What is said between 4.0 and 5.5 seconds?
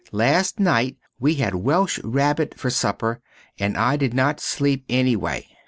not sleep enny way.